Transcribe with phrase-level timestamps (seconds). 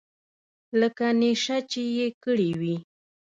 [0.79, 2.75] لکه نېشه چې يې کړې وي.